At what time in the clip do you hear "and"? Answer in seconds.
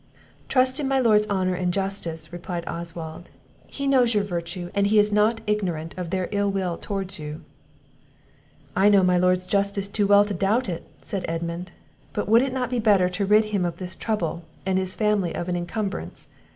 1.53-1.71, 4.73-4.87, 14.65-14.79